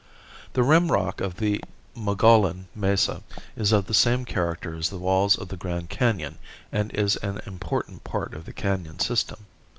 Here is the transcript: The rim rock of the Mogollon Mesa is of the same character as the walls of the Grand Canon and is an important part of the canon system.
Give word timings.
The 0.53 0.63
rim 0.63 0.91
rock 0.91 1.21
of 1.21 1.35
the 1.37 1.63
Mogollon 1.93 2.67
Mesa 2.73 3.21
is 3.55 3.71
of 3.71 3.85
the 3.85 3.93
same 3.93 4.25
character 4.25 4.73
as 4.73 4.89
the 4.89 4.97
walls 4.97 5.37
of 5.37 5.49
the 5.49 5.57
Grand 5.57 5.91
Canon 5.91 6.39
and 6.71 6.91
is 6.93 7.17
an 7.17 7.39
important 7.45 8.03
part 8.03 8.33
of 8.33 8.45
the 8.45 8.53
canon 8.53 8.97
system. 8.97 9.45